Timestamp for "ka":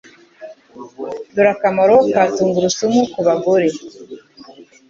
2.13-2.23